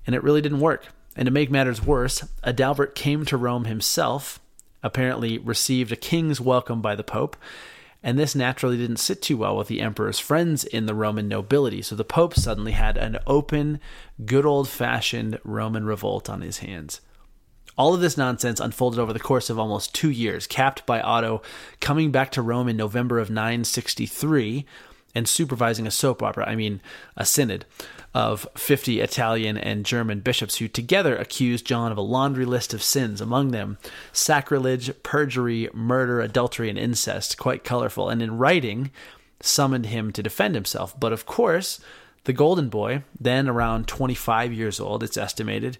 And 0.06 0.14
it 0.14 0.22
really 0.22 0.42
didn't 0.42 0.60
work. 0.60 0.88
And 1.16 1.24
to 1.24 1.32
make 1.32 1.50
matters 1.50 1.82
worse, 1.82 2.22
Adalbert 2.44 2.94
came 2.94 3.24
to 3.24 3.38
Rome 3.38 3.64
himself, 3.64 4.40
apparently 4.82 5.38
received 5.38 5.90
a 5.90 5.96
king's 5.96 6.38
welcome 6.38 6.82
by 6.82 6.94
the 6.94 7.02
Pope, 7.02 7.34
and 8.02 8.18
this 8.18 8.34
naturally 8.34 8.76
didn't 8.76 8.98
sit 8.98 9.22
too 9.22 9.38
well 9.38 9.56
with 9.56 9.68
the 9.68 9.80
emperor's 9.80 10.18
friends 10.18 10.62
in 10.62 10.84
the 10.84 10.94
Roman 10.94 11.26
nobility. 11.26 11.80
So 11.80 11.96
the 11.96 12.04
Pope 12.04 12.34
suddenly 12.34 12.72
had 12.72 12.98
an 12.98 13.16
open, 13.26 13.80
good 14.26 14.44
old 14.44 14.68
fashioned 14.68 15.38
Roman 15.44 15.86
revolt 15.86 16.28
on 16.28 16.42
his 16.42 16.58
hands. 16.58 17.00
All 17.76 17.94
of 17.94 18.00
this 18.00 18.16
nonsense 18.16 18.58
unfolded 18.58 18.98
over 18.98 19.12
the 19.12 19.20
course 19.20 19.50
of 19.50 19.58
almost 19.58 19.94
two 19.94 20.10
years, 20.10 20.46
capped 20.46 20.86
by 20.86 21.00
Otto 21.00 21.42
coming 21.80 22.10
back 22.10 22.30
to 22.32 22.42
Rome 22.42 22.68
in 22.68 22.76
November 22.76 23.18
of 23.18 23.30
963 23.30 24.64
and 25.14 25.28
supervising 25.28 25.86
a 25.86 25.90
soap 25.90 26.22
opera, 26.22 26.46
I 26.46 26.56
mean, 26.56 26.80
a 27.16 27.24
synod 27.24 27.64
of 28.14 28.46
50 28.54 29.00
Italian 29.00 29.56
and 29.56 29.84
German 29.84 30.20
bishops 30.20 30.56
who 30.56 30.68
together 30.68 31.16
accused 31.16 31.66
John 31.66 31.90
of 31.90 31.98
a 31.98 32.02
laundry 32.02 32.44
list 32.44 32.72
of 32.72 32.82
sins, 32.82 33.20
among 33.20 33.50
them 33.50 33.78
sacrilege, 34.12 34.90
perjury, 35.02 35.68
murder, 35.72 36.20
adultery, 36.20 36.70
and 36.70 36.78
incest. 36.78 37.38
Quite 37.38 37.64
colorful. 37.64 38.08
And 38.08 38.22
in 38.22 38.38
writing, 38.38 38.90
summoned 39.40 39.86
him 39.86 40.12
to 40.12 40.22
defend 40.22 40.54
himself. 40.54 40.98
But 40.98 41.12
of 41.12 41.26
course, 41.26 41.80
the 42.24 42.32
Golden 42.32 42.68
Boy, 42.68 43.02
then 43.18 43.48
around 43.48 43.86
25 43.88 44.52
years 44.52 44.80
old, 44.80 45.02
it's 45.02 45.16
estimated, 45.16 45.78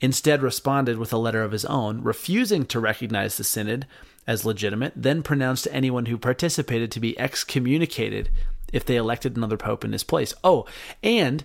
instead 0.00 0.42
responded 0.42 0.98
with 0.98 1.12
a 1.12 1.18
letter 1.18 1.42
of 1.42 1.52
his 1.52 1.64
own, 1.64 2.02
refusing 2.02 2.64
to 2.66 2.80
recognize 2.80 3.36
the 3.36 3.44
synod 3.44 3.86
as 4.26 4.44
legitimate, 4.44 4.92
then 4.94 5.22
pronounced 5.22 5.66
anyone 5.70 6.06
who 6.06 6.18
participated 6.18 6.90
to 6.92 7.00
be 7.00 7.18
excommunicated 7.18 8.28
if 8.72 8.84
they 8.84 8.96
elected 8.96 9.36
another 9.36 9.56
pope 9.56 9.84
in 9.84 9.92
his 9.92 10.04
place. 10.04 10.34
Oh, 10.44 10.66
and 11.02 11.44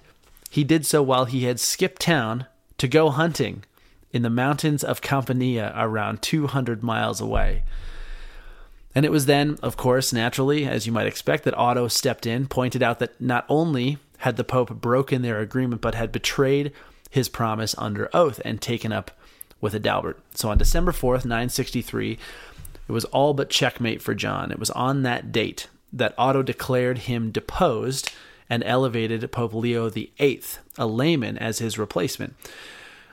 he 0.49 0.63
did 0.63 0.85
so 0.85 1.01
while 1.01 1.25
he 1.25 1.45
had 1.45 1.59
skipped 1.59 2.01
town 2.01 2.45
to 2.77 2.87
go 2.87 3.09
hunting 3.09 3.63
in 4.11 4.21
the 4.21 4.29
mountains 4.29 4.83
of 4.83 5.01
Campania 5.01 5.73
around 5.75 6.21
200 6.21 6.83
miles 6.83 7.19
away. 7.19 7.63
And 8.93 9.05
it 9.05 9.11
was 9.11 9.25
then, 9.25 9.57
of 9.63 9.75
course, 9.75 10.13
naturally, 10.13 10.67
as 10.67 10.85
you 10.85 10.93
might 10.93 11.07
expect, 11.07 11.45
that 11.45 11.57
Otto 11.57 11.87
stepped 11.87 12.27
in, 12.27 12.47
pointed 12.47 12.83
out 12.83 12.99
that 12.99 13.19
not 13.19 13.45
only 13.49 13.97
had 14.19 14.37
the 14.37 14.43
Pope 14.43 14.69
broken 14.69 15.23
their 15.23 15.39
agreement, 15.39 15.81
but 15.81 15.95
had 15.95 16.11
betrayed 16.11 16.71
his 17.13 17.29
promise 17.29 17.75
under 17.77 18.09
oath 18.11 18.41
and 18.43 18.59
taken 18.59 18.91
up 18.91 19.11
with 19.61 19.75
Adalbert. 19.75 20.15
So 20.33 20.49
on 20.49 20.57
December 20.57 20.91
4th, 20.91 21.25
963, 21.25 22.17
it 22.87 22.91
was 22.91 23.05
all 23.05 23.35
but 23.35 23.51
checkmate 23.51 24.01
for 24.01 24.15
John. 24.15 24.51
It 24.51 24.57
was 24.57 24.71
on 24.71 25.03
that 25.03 25.31
date 25.31 25.67
that 25.91 26.15
Otto 26.17 26.41
declared 26.41 26.97
him 26.99 27.29
deposed 27.29 28.11
and 28.49 28.63
elevated 28.63 29.31
Pope 29.31 29.53
Leo 29.53 29.89
VIII, 29.89 30.41
a 30.79 30.87
layman, 30.87 31.37
as 31.37 31.59
his 31.59 31.77
replacement. 31.77 32.33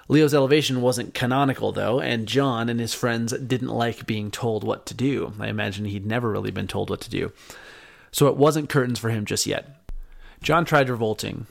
Leo's 0.09 0.33
elevation 0.33 0.81
wasn't 0.81 1.13
canonical, 1.13 1.71
though, 1.71 2.01
and 2.01 2.27
John 2.27 2.71
and 2.71 2.81
his 2.81 2.95
friends 2.95 3.35
didn't 3.35 3.69
like 3.69 4.07
being 4.07 4.31
told 4.31 4.65
what 4.65 4.87
to 4.87 4.95
do. 4.95 5.35
I 5.39 5.49
imagine 5.49 5.85
he'd 5.85 6.07
never 6.07 6.31
really 6.31 6.51
been 6.51 6.67
told 6.67 6.89
what 6.89 7.03
to 7.03 7.11
do. 7.11 7.33
So 8.13 8.29
it 8.29 8.37
wasn't 8.39 8.71
curtains 8.71 8.99
for 8.99 9.11
him 9.11 9.27
just 9.27 9.47
yet. 9.47 9.77
John 10.43 10.65
tried 10.65 10.89
revolting 10.89 11.47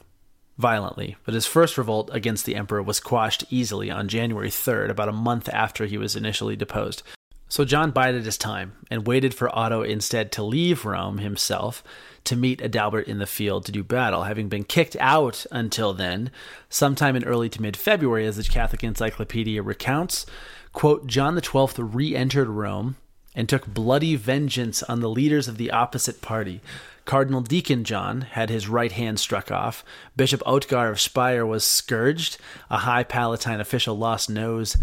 violently, 0.60 1.16
but 1.24 1.34
his 1.34 1.46
first 1.46 1.78
revolt 1.78 2.10
against 2.12 2.46
the 2.46 2.56
emperor 2.56 2.84
was 2.84 3.00
quashed 3.00 3.46
easily 3.50 3.90
on 3.90 4.10
January 4.10 4.50
3rd, 4.50 4.90
about 4.90 5.08
a 5.08 5.14
month 5.14 5.48
after 5.50 5.86
he 5.86 5.98
was 5.98 6.18
initially 6.18 6.58
deposed. 6.58 7.02
So 7.48 7.66
John 7.66 7.90
bided 7.92 8.26
his 8.26 8.38
time 8.38 8.74
and 8.92 9.08
waited 9.08 9.34
for 9.34 9.54
Otto 9.58 9.82
instead 9.82 10.32
to 10.34 10.44
leave 10.44 10.86
Rome 10.86 11.18
himself 11.18 11.82
to 12.26 12.36
meet 12.36 12.62
Adalbert 12.62 13.06
in 13.06 13.18
the 13.18 13.26
field 13.26 13.66
to 13.66 13.72
do 13.72 13.84
battle, 13.84 14.24
having 14.24 14.50
been 14.50 14.66
kicked 14.66 14.98
out 15.00 15.46
until 15.50 15.94
then, 15.94 16.30
sometime 16.70 17.16
in 17.16 17.24
early 17.24 17.50
to 17.50 17.62
mid 17.62 17.76
February, 17.76 18.28
as 18.28 18.36
the 18.36 18.44
Catholic 18.44 18.84
Encyclopedia 18.84 19.64
recounts. 19.64 20.26
Quote, 20.74 21.08
John 21.08 21.40
XII 21.42 21.68
re 21.78 22.16
entered 22.16 22.50
Rome 22.50 22.98
and 23.34 23.48
took 23.48 23.66
bloody 23.66 24.16
vengeance 24.16 24.84
on 24.84 25.00
the 25.00 25.10
leaders 25.10 25.48
of 25.48 25.58
the 25.58 25.72
opposite 25.72 26.22
party. 26.22 26.62
Cardinal 27.10 27.42
Deacon 27.42 27.84
John 27.86 28.22
had 28.22 28.52
his 28.52 28.70
right 28.70 28.92
hand 28.92 29.20
struck 29.20 29.50
off. 29.50 29.84
Bishop 30.16 30.44
Otgar 30.46 30.92
of 30.92 31.02
Speyer 31.02 31.44
was 31.44 31.64
scourged. 31.64 32.38
A 32.70 32.78
high 32.78 33.04
Palatine 33.04 33.60
official 33.60 33.98
lost 33.98 34.30
nose 34.30 34.78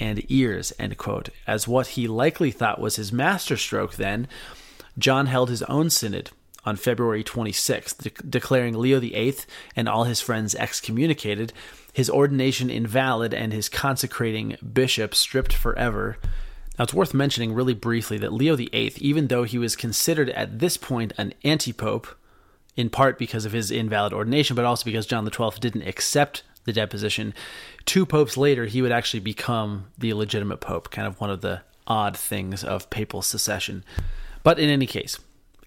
and 0.00 0.24
ears, 0.30 0.72
quote. 0.96 1.28
As 1.46 1.68
what 1.68 1.88
he 1.88 2.08
likely 2.08 2.50
thought 2.50 2.80
was 2.80 2.96
his 2.96 3.12
masterstroke 3.12 3.96
then, 3.96 4.26
John 4.96 5.26
held 5.26 5.50
his 5.50 5.62
own 5.64 5.90
synod 5.90 6.30
on 6.64 6.76
February 6.76 7.22
26th, 7.22 7.98
de- 7.98 8.26
declaring 8.26 8.78
Leo 8.78 8.98
VIII 8.98 9.36
and 9.76 9.86
all 9.86 10.04
his 10.04 10.22
friends 10.22 10.54
excommunicated, 10.54 11.52
his 11.92 12.08
ordination 12.08 12.70
invalid, 12.70 13.34
and 13.34 13.52
his 13.52 13.68
consecrating 13.68 14.56
bishop 14.72 15.14
stripped 15.14 15.52
forever. 15.52 16.16
Now, 16.78 16.84
it's 16.84 16.94
worth 16.94 17.14
mentioning 17.14 17.54
really 17.54 17.74
briefly 17.74 18.18
that 18.18 18.32
Leo 18.32 18.56
VIII, 18.56 18.92
even 18.98 19.28
though 19.28 19.44
he 19.44 19.58
was 19.58 19.76
considered 19.76 20.30
at 20.30 20.58
this 20.58 20.76
point 20.76 21.12
an 21.16 21.32
anti 21.42 21.72
pope, 21.72 22.06
in 22.76 22.90
part 22.90 23.18
because 23.18 23.44
of 23.44 23.52
his 23.52 23.70
invalid 23.70 24.12
ordination, 24.12 24.54
but 24.54 24.64
also 24.64 24.84
because 24.84 25.06
John 25.06 25.28
XII 25.30 25.58
didn't 25.58 25.88
accept 25.88 26.42
the 26.64 26.72
deposition. 26.72 27.32
Two 27.86 28.04
popes 28.04 28.36
later, 28.36 28.66
he 28.66 28.82
would 28.82 28.92
actually 28.92 29.20
become 29.20 29.86
the 29.96 30.12
legitimate 30.12 30.60
pope, 30.60 30.90
kind 30.90 31.08
of 31.08 31.20
one 31.20 31.30
of 31.30 31.40
the 31.40 31.62
odd 31.86 32.16
things 32.16 32.62
of 32.62 32.90
papal 32.90 33.22
succession. 33.22 33.84
But 34.42 34.58
in 34.58 34.68
any 34.68 34.86
case, 34.86 35.18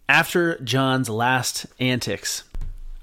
after 0.08 0.60
John's 0.60 1.10
last 1.10 1.66
antics, 1.80 2.44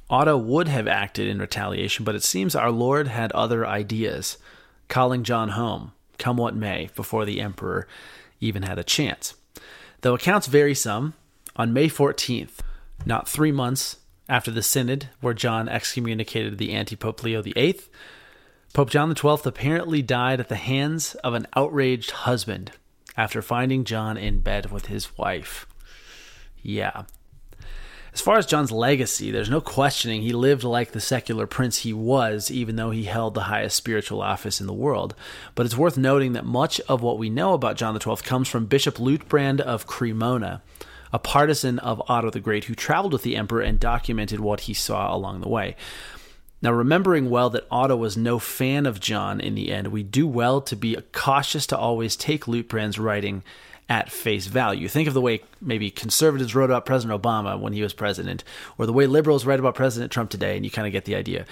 Otto 0.09 0.37
would 0.37 0.69
have 0.69 0.87
acted 0.87 1.27
in 1.27 1.41
retaliation, 1.41 2.05
but 2.05 2.15
it 2.15 2.23
seems 2.23 2.55
our 2.55 2.71
Lord 2.71 3.09
had 3.09 3.33
other 3.33 3.67
ideas, 3.67 4.39
calling 4.89 5.25
John 5.25 5.51
home, 5.51 5.93
come 6.19 6.37
what 6.37 6.55
may, 6.55 6.91
before 6.95 7.25
the 7.25 7.41
emperor 7.41 7.87
even 8.41 8.63
had 8.63 8.79
a 8.79 8.85
chance. 8.85 9.35
Though 10.03 10.15
accounts 10.15 10.47
vary 10.47 10.75
some, 10.75 11.15
on 11.57 11.73
May 11.73 11.89
14th, 11.89 12.59
not 13.05 13.29
three 13.29 13.53
months 13.53 13.97
after 14.29 14.51
the 14.51 14.63
synod 14.63 15.09
where 15.21 15.35
John 15.35 15.69
excommunicated 15.69 16.59
the 16.59 16.73
anti 16.73 16.97
Pope 16.97 17.23
Leo 17.23 17.43
VIII, 17.43 17.81
Pope 18.73 18.91
John 18.91 19.15
XII 19.15 19.39
apparently 19.45 20.03
died 20.03 20.41
at 20.41 20.49
the 20.49 20.57
hands 20.57 21.15
of 21.17 21.35
an 21.35 21.47
outraged 21.57 22.11
husband 22.11 22.73
after 23.17 23.41
finding 23.41 23.85
John 23.85 24.17
in 24.17 24.41
bed 24.41 24.71
with 24.71 24.87
his 24.87 25.17
wife. 25.17 25.67
Yeah. 26.63 27.05
As 28.17 28.23
far 28.23 28.39
as 28.39 28.47
John's 28.47 28.73
legacy, 28.73 29.31
there's 29.31 29.51
no 29.51 29.61
questioning 29.61 30.23
he 30.23 30.33
lived 30.33 30.65
like 30.65 30.93
the 30.93 31.03
secular 31.03 31.47
prince 31.47 31.81
he 31.81 31.93
was, 31.93 32.51
even 32.51 32.77
though 32.77 32.91
he 32.91 33.05
held 33.05 33.35
the 33.35 33.43
highest 33.43 33.77
spiritual 33.77 34.23
office 34.23 34.59
in 34.59 34.67
the 34.67 34.73
world. 34.73 35.15
But 35.55 35.67
it's 35.67 35.77
worth 35.77 35.99
noting 35.99 36.33
that 36.33 36.47
much 36.47 36.81
of 36.89 37.03
what 37.03 37.19
we 37.19 37.29
know 37.29 37.53
about 37.53 37.77
John 37.77 38.01
XII 38.01 38.17
comes 38.25 38.49
from 38.49 38.65
Bishop 38.65 38.95
Liutprand 38.95 39.61
of 39.61 39.87
Cremona, 39.87 40.63
a 41.13 41.19
partisan 41.19 41.79
of 41.81 42.03
Otto 42.09 42.31
the 42.31 42.41
Great 42.41 42.65
who 42.65 42.75
traveled 42.75 43.13
with 43.13 43.23
the 43.23 43.37
emperor 43.37 43.61
and 43.61 43.79
documented 43.79 44.41
what 44.41 44.61
he 44.61 44.73
saw 44.73 45.15
along 45.15 45.43
the 45.43 45.51
way. 45.51 45.77
Now, 46.63 46.73
remembering 46.73 47.29
well 47.29 47.51
that 47.51 47.67
Otto 47.71 47.97
was 47.97 48.17
no 48.17 48.39
fan 48.39 48.87
of 48.87 48.99
John 48.99 49.41
in 49.43 49.55
the 49.55 49.71
end, 49.71 49.89
we 49.89 50.03
do 50.03 50.27
well 50.27 50.63
to 50.63 50.75
be 50.75 50.97
cautious 51.13 51.67
to 51.67 51.77
always 51.77 52.17
take 52.17 52.47
Liutprand's 52.47 52.99
writing 52.99 53.43
at 53.89 54.11
face 54.11 54.47
value. 54.47 54.89
Think 54.89 55.09
of 55.09 55.15
the 55.15 55.21
way 55.21 55.43
maybe 55.61 55.91
conservatives 55.91 56.55
wrote 56.55 56.71
about 56.71 56.87
President 56.87 57.21
Obama 57.21 57.59
when 57.59 57.73
he 57.73 57.83
was 57.83 57.93
president, 57.93 58.43
or 58.79 58.87
the 58.87 58.93
way 58.93 59.07
liberals 59.07 59.47
write 59.47 59.61
about 59.61 59.75
President 59.75 60.11
Trump 60.13 60.31
today, 60.31 60.57
and 60.57 60.65
you 60.65 60.71
kind 60.71 60.87
of 60.87 60.93
get 60.93 61.05
the 61.05 61.15
idea. 61.15 61.47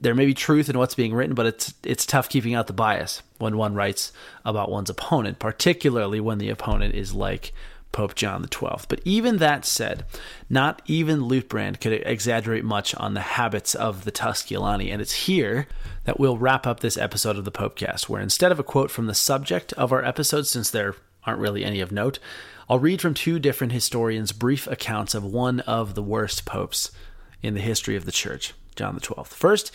There 0.00 0.14
may 0.14 0.26
be 0.26 0.34
truth 0.34 0.68
in 0.68 0.78
what's 0.78 0.94
being 0.94 1.14
written, 1.14 1.34
but 1.34 1.46
it's 1.46 1.74
it's 1.82 2.04
tough 2.04 2.28
keeping 2.28 2.54
out 2.54 2.66
the 2.66 2.74
bias 2.74 3.22
when 3.38 3.56
one 3.56 3.74
writes 3.74 4.12
about 4.44 4.70
one's 4.70 4.90
opponent, 4.90 5.38
particularly 5.38 6.20
when 6.20 6.38
the 6.38 6.50
opponent 6.50 6.94
is 6.94 7.14
like 7.14 7.52
Pope 7.92 8.14
John 8.14 8.46
XII. 8.46 8.84
But 8.88 9.00
even 9.06 9.38
that 9.38 9.64
said, 9.64 10.04
not 10.50 10.82
even 10.84 11.20
Liutprand 11.20 11.80
could 11.80 11.94
exaggerate 11.94 12.62
much 12.62 12.94
on 12.96 13.14
the 13.14 13.20
habits 13.20 13.74
of 13.74 14.04
the 14.04 14.12
Tusculani, 14.12 14.92
and 14.92 15.00
it's 15.00 15.24
here 15.24 15.66
that 16.04 16.20
we'll 16.20 16.36
wrap 16.36 16.66
up 16.66 16.80
this 16.80 16.98
episode 16.98 17.38
of 17.38 17.46
the 17.46 17.50
Popecast, 17.50 18.06
where 18.06 18.20
instead 18.20 18.52
of 18.52 18.58
a 18.58 18.62
quote 18.62 18.90
from 18.90 19.06
the 19.06 19.14
subject 19.14 19.72
of 19.74 19.92
our 19.92 20.04
episode, 20.04 20.46
since 20.46 20.70
there 20.70 20.94
aren't 21.26 21.40
really 21.40 21.64
any 21.64 21.80
of 21.80 21.92
note, 21.92 22.18
I'll 22.68 22.78
read 22.78 23.00
from 23.00 23.14
two 23.14 23.38
different 23.38 23.72
historians' 23.72 24.32
brief 24.32 24.66
accounts 24.66 25.14
of 25.14 25.24
one 25.24 25.60
of 25.60 25.94
the 25.94 26.02
worst 26.02 26.44
popes 26.44 26.90
in 27.42 27.54
the 27.54 27.60
history 27.60 27.96
of 27.96 28.04
the 28.04 28.12
Church, 28.12 28.54
John 28.74 28.98
XII. 28.98 29.24
First, 29.24 29.72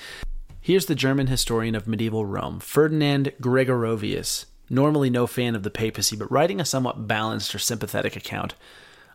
here's 0.59 0.87
the 0.87 0.95
German 0.95 1.27
historian 1.27 1.75
of 1.75 1.87
medieval 1.87 2.25
Rome, 2.25 2.59
Ferdinand 2.59 3.33
Gregorovius, 3.41 4.45
normally 4.69 5.09
no 5.09 5.27
fan 5.27 5.55
of 5.55 5.63
the 5.63 5.69
papacy, 5.69 6.15
but 6.15 6.31
writing 6.31 6.59
a 6.59 6.65
somewhat 6.65 7.07
balanced 7.07 7.53
or 7.55 7.59
sympathetic 7.59 8.15
account 8.15 8.55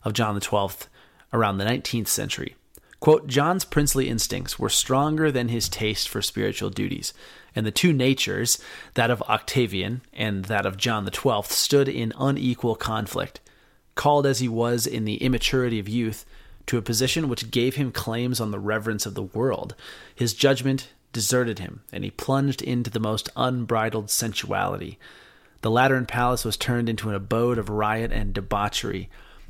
of 0.05 0.13
John 0.13 0.41
XII 0.41 0.89
around 1.33 1.59
the 1.59 1.65
19th 1.65 2.09
century. 2.09 2.57
Quote, 3.01 3.27
John's 3.27 3.65
princely 3.65 4.09
instincts 4.09 4.59
were 4.59 4.69
stronger 4.69 5.31
than 5.31 5.49
his 5.49 5.69
taste 5.69 6.09
for 6.09 6.23
spiritual 6.23 6.71
duties, 6.71 7.13
and 7.55 7.67
the 7.67 7.71
two 7.71 7.93
natures, 7.93 8.59
that 8.95 9.11
of 9.11 9.23
Octavian 9.23 10.01
and 10.13 10.47
that 10.47 10.67
of 10.67 10.77
John 10.77 11.07
XII, 11.07 11.43
stood 11.45 11.89
in 11.89 12.13
unequal 12.19 12.75
conflict. 12.75 13.41
Called 13.95 14.27
as 14.27 14.41
he 14.41 14.49
was 14.49 14.87
in 14.87 15.05
the 15.05 15.17
immaturity 15.17 15.79
of 15.79 15.89
youth 15.89 16.25
to 16.67 16.79
a 16.79 16.83
position 16.83 17.29
which 17.29 17.51
gave 17.51 17.77
him 17.77 17.93
claims 17.93 18.41
on 18.41 18.51
the 18.51 18.59
reverence 18.59 19.07
of 19.07 19.15
the 19.15 19.23
world, 19.23 19.75
his 20.15 20.35
judgment 20.35 20.89
deserted 21.13 21.59
him, 21.59 21.83
and 21.93 22.05
he 22.05 22.11
plunged 22.11 22.61
into 22.61 22.91
the 22.91 23.01
most 23.01 23.29
unbridled 23.37 24.11
sensuality. 24.11 24.99
The 25.63 25.71
Lateran 25.71 26.07
Palace 26.07 26.45
was 26.45 26.57
turned 26.57 26.89
into 26.89 27.09
an 27.09 27.15
abode 27.15 27.59
of 27.59 27.71
riot 27.71 28.13
and 28.13 28.35
debauchery. 28.35 29.09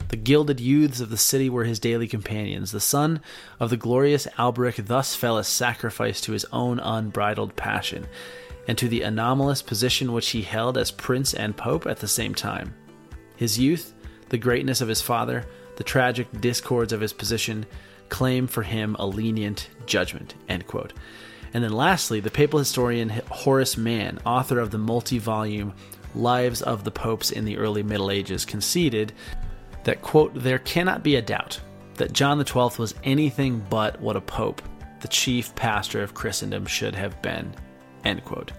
The 0.08 0.16
gilded 0.16 0.60
youths 0.60 1.00
of 1.00 1.10
the 1.10 1.16
city 1.16 1.50
were 1.50 1.64
his 1.64 1.78
daily 1.80 2.06
companions. 2.06 2.70
The 2.70 2.80
son 2.80 3.20
of 3.58 3.70
the 3.70 3.76
glorious 3.76 4.28
Alberic 4.38 4.76
thus 4.86 5.14
fell 5.14 5.36
a 5.38 5.44
sacrifice 5.44 6.20
to 6.22 6.32
his 6.32 6.46
own 6.52 6.78
unbridled 6.78 7.56
passion. 7.56 8.06
and 8.68 8.76
to 8.78 8.88
the 8.88 9.02
anomalous 9.02 9.62
position 9.62 10.12
which 10.12 10.30
he 10.30 10.42
held 10.42 10.76
as 10.76 10.90
prince 10.90 11.34
and 11.34 11.56
pope 11.56 11.86
at 11.86 11.98
the 11.98 12.08
same 12.08 12.34
time. 12.34 12.74
His 13.36 13.58
youth, 13.58 13.94
the 14.28 14.38
greatness 14.38 14.80
of 14.80 14.88
his 14.88 15.00
father, 15.00 15.44
the 15.76 15.84
tragic 15.84 16.26
discords 16.40 16.92
of 16.92 17.00
his 17.00 17.12
position, 17.12 17.66
claim 18.08 18.46
for 18.46 18.62
him 18.62 18.96
a 18.98 19.06
lenient 19.06 19.68
judgment. 19.86 20.34
End 20.48 20.66
quote. 20.66 20.92
And 21.54 21.62
then 21.62 21.72
lastly, 21.72 22.20
the 22.20 22.30
papal 22.30 22.58
historian 22.58 23.08
Horace 23.30 23.76
Mann, 23.76 24.18
author 24.26 24.58
of 24.58 24.70
the 24.70 24.78
multi 24.78 25.18
volume 25.18 25.72
Lives 26.14 26.62
of 26.62 26.82
the 26.82 26.90
Popes 26.90 27.30
in 27.30 27.44
the 27.44 27.58
Early 27.58 27.82
Middle 27.82 28.10
Ages, 28.10 28.44
conceded 28.44 29.12
that, 29.86 30.02
quote, 30.02 30.34
there 30.34 30.58
cannot 30.58 31.04
be 31.04 31.14
a 31.14 31.22
doubt 31.22 31.60
that 31.94 32.12
John 32.12 32.44
XII 32.44 32.70
was 32.76 32.96
anything 33.04 33.64
but 33.70 34.00
what 34.00 34.16
a 34.16 34.20
pope, 34.20 34.60
the 35.00 35.06
chief 35.06 35.54
pastor 35.54 36.02
of 36.02 36.12
Christendom, 36.12 36.66
should 36.66 36.96
have 36.96 37.22
been, 37.22 37.54
end 38.04 38.24
quote. 38.24 38.50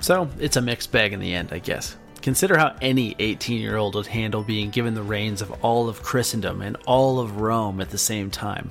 So 0.00 0.28
it's 0.38 0.56
a 0.56 0.60
mixed 0.60 0.92
bag 0.92 1.14
in 1.14 1.20
the 1.20 1.34
end, 1.34 1.48
I 1.50 1.60
guess. 1.60 1.96
Consider 2.20 2.58
how 2.58 2.76
any 2.82 3.16
18 3.18 3.58
year 3.58 3.78
old 3.78 3.94
would 3.94 4.06
handle 4.06 4.42
being 4.42 4.68
given 4.68 4.92
the 4.92 5.02
reins 5.02 5.40
of 5.40 5.50
all 5.64 5.88
of 5.88 6.02
Christendom 6.02 6.60
and 6.60 6.76
all 6.86 7.20
of 7.20 7.40
Rome 7.40 7.80
at 7.80 7.88
the 7.88 7.96
same 7.96 8.30
time, 8.30 8.70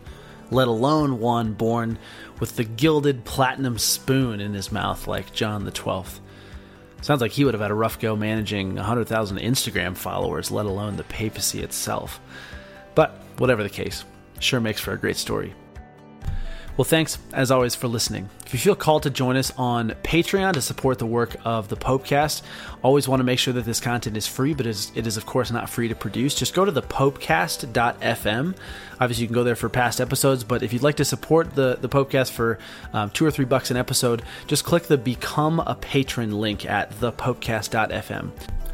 let 0.51 0.67
alone 0.67 1.19
one 1.19 1.53
born 1.53 1.97
with 2.39 2.55
the 2.55 2.65
gilded 2.65 3.25
platinum 3.25 3.79
spoon 3.79 4.39
in 4.39 4.53
his 4.53 4.71
mouth 4.71 5.07
like 5.07 5.33
John 5.33 5.67
XII. 5.67 6.21
Sounds 7.03 7.19
like 7.19 7.33
he 7.33 7.43
would 7.43 7.53
have 7.53 7.59
had 7.59 7.69
a 7.69 7.73
rough 7.73 7.99
go 7.99 8.15
managing 8.15 8.75
100,000 8.75 9.37
Instagram 9.37 9.97
followers, 9.97 10.51
let 10.51 10.65
alone 10.65 10.95
the 10.95 11.03
papacy 11.03 11.61
itself. 11.61 12.21
But 12.95 13.11
whatever 13.37 13.61
the 13.61 13.69
case, 13.69 14.05
sure 14.39 14.61
makes 14.61 14.79
for 14.79 14.93
a 14.93 14.97
great 14.97 15.17
story. 15.17 15.53
Well, 16.75 16.85
thanks 16.85 17.19
as 17.33 17.51
always 17.51 17.75
for 17.75 17.87
listening. 17.87 18.29
If 18.47 18.53
you 18.53 18.59
feel 18.59 18.73
called 18.75 19.03
to 19.03 19.11
join 19.11 19.37
us 19.37 19.53
on 19.57 19.91
Patreon 20.03 20.53
to 20.53 20.61
support 20.61 20.97
the 20.97 21.05
work 21.05 21.35
of 21.45 21.67
the 21.67 21.77
Popecast, 21.77 22.41
always 22.81 23.07
want 23.07 23.19
to 23.19 23.23
make 23.23 23.37
sure 23.37 23.53
that 23.53 23.65
this 23.65 23.79
content 23.79 24.17
is 24.17 24.25
free, 24.25 24.55
but 24.55 24.65
it 24.65 25.05
is, 25.05 25.17
of 25.17 25.25
course 25.27 25.51
not 25.51 25.69
free 25.69 25.87
to 25.87 25.93
produce. 25.93 26.33
Just 26.33 26.55
go 26.55 26.65
to 26.65 26.71
the 26.71 26.81
popecast.fm. 26.81 28.55
Obviously, 28.99 29.21
you 29.21 29.27
can 29.27 29.35
go 29.35 29.43
there 29.43 29.55
for 29.55 29.69
past 29.69 30.01
episodes, 30.01 30.43
but 30.43 30.63
if 30.63 30.73
you'd 30.73 30.81
like 30.81 30.95
to 30.95 31.05
support 31.05 31.53
the, 31.53 31.77
the 31.79 31.89
Popecast 31.89 32.31
for 32.31 32.57
um, 32.91 33.11
two 33.11 33.23
or 33.23 33.29
three 33.29 33.45
bucks 33.45 33.69
an 33.69 33.77
episode, 33.77 34.23
just 34.47 34.63
click 34.63 34.83
the 34.83 34.97
Become 34.97 35.59
a 35.59 35.75
Patron 35.75 36.31
link 36.31 36.65
at 36.65 36.91
thepopecast.fm. 36.91 38.31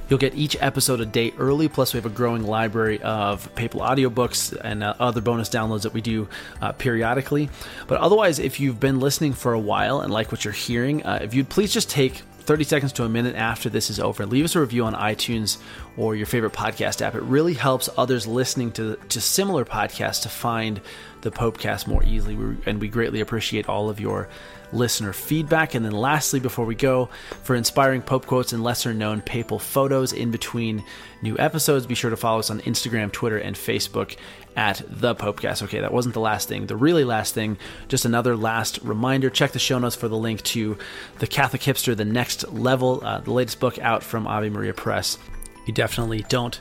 You'll 0.09 0.17
get 0.17 0.33
each 0.33 0.57
episode 0.59 1.01
a 1.01 1.05
day 1.05 1.33
early, 1.37 1.67
plus, 1.67 1.93
we 1.93 1.99
have 1.99 2.05
a 2.07 2.09
growing 2.09 2.43
library 2.43 2.99
of 3.01 3.53
papal 3.53 3.81
audiobooks 3.81 4.59
and 4.59 4.83
uh, 4.83 4.95
other 4.99 5.21
bonus 5.21 5.49
downloads 5.49 5.83
that 5.83 5.93
we 5.93 6.01
do 6.01 6.27
uh, 6.61 6.71
periodically. 6.71 7.47
But 7.89 8.01
otherwise, 8.01 8.37
if 8.37 8.59
you've 8.59 8.79
been 8.79 8.99
listening 8.99 9.33
for 9.33 9.51
a 9.51 9.59
while 9.59 10.01
and 10.01 10.13
like 10.13 10.31
what 10.31 10.45
you're 10.45 10.53
hearing, 10.53 11.03
uh, 11.03 11.21
if 11.23 11.33
you'd 11.33 11.49
please 11.49 11.73
just 11.73 11.89
take 11.89 12.17
30 12.41 12.63
seconds 12.63 12.93
to 12.93 13.03
a 13.03 13.09
minute 13.09 13.35
after 13.35 13.67
this 13.67 13.89
is 13.89 13.99
over. 13.99 14.27
Leave 14.27 14.45
us 14.45 14.55
a 14.55 14.59
review 14.59 14.85
on 14.85 14.93
iTunes 14.93 15.57
or 15.97 16.15
your 16.15 16.27
favorite 16.27 16.53
podcast 16.53 17.01
app. 17.01 17.15
It 17.15 17.23
really 17.23 17.55
helps 17.55 17.89
others 17.97 18.27
listening 18.27 18.71
to, 18.73 18.95
to 18.95 19.19
similar 19.19 19.65
podcasts 19.65 20.21
to 20.21 20.29
find 20.29 20.81
the 21.21 21.31
Popecast 21.31 21.87
more 21.87 22.03
easily. 22.03 22.35
And 22.67 22.79
we 22.79 22.89
greatly 22.89 23.21
appreciate 23.21 23.67
all 23.67 23.89
of 23.89 23.99
your 23.99 24.29
listener 24.71 25.13
feedback. 25.13 25.75
And 25.75 25.85
then, 25.85 25.91
lastly, 25.91 26.39
before 26.39 26.65
we 26.65 26.75
go, 26.75 27.09
for 27.43 27.55
inspiring 27.55 28.01
Pope 28.01 28.25
quotes 28.25 28.53
and 28.53 28.63
lesser 28.63 28.93
known 28.93 29.21
papal 29.21 29.59
photos 29.59 30.13
in 30.13 30.31
between 30.31 30.83
new 31.21 31.37
episodes, 31.37 31.85
be 31.85 31.95
sure 31.95 32.09
to 32.09 32.17
follow 32.17 32.39
us 32.39 32.49
on 32.49 32.61
Instagram, 32.61 33.11
Twitter, 33.11 33.37
and 33.37 33.55
Facebook 33.55 34.15
at 34.55 34.81
the 34.87 35.15
Popecast. 35.15 35.63
Okay, 35.63 35.79
that 35.79 35.93
wasn't 35.93 36.13
the 36.13 36.19
last 36.19 36.47
thing. 36.47 36.65
The 36.65 36.75
really 36.75 37.03
last 37.03 37.33
thing, 37.33 37.57
just 37.87 38.05
another 38.05 38.35
last 38.35 38.79
reminder 38.83 39.29
check 39.29 39.51
the 39.51 39.59
show 39.59 39.79
notes 39.79 39.95
for 39.95 40.07
the 40.07 40.17
link 40.17 40.41
to 40.43 40.77
The 41.19 41.27
Catholic 41.27 41.61
Hipster, 41.61 41.95
the 41.95 42.05
next 42.05 42.51
level, 42.51 43.01
uh, 43.03 43.19
the 43.19 43.31
latest 43.31 43.59
book 43.59 43.79
out 43.79 44.03
from 44.03 44.27
Ave 44.27 44.49
Maria 44.49 44.73
Press. 44.73 45.17
You 45.65 45.73
definitely 45.73 46.25
don't 46.29 46.59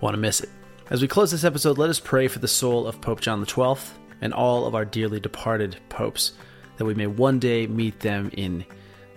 want 0.00 0.14
to 0.14 0.18
miss 0.18 0.40
it. 0.40 0.50
As 0.88 1.02
we 1.02 1.08
close 1.08 1.32
this 1.32 1.44
episode, 1.44 1.78
let 1.78 1.90
us 1.90 1.98
pray 1.98 2.28
for 2.28 2.38
the 2.38 2.48
soul 2.48 2.86
of 2.86 3.00
Pope 3.00 3.20
John 3.20 3.44
XII 3.44 3.74
and 4.20 4.32
all 4.32 4.66
of 4.66 4.74
our 4.74 4.84
dearly 4.84 5.20
departed 5.20 5.76
popes 5.88 6.32
that 6.76 6.84
we 6.84 6.94
may 6.94 7.06
one 7.06 7.38
day 7.38 7.66
meet 7.66 8.00
them 8.00 8.30
in 8.34 8.64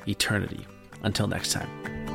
eternity. 0.08 0.66
Until 1.04 1.28
next 1.28 1.54
time. 1.54 2.09